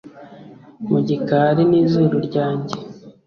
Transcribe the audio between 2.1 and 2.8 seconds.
ryanjye.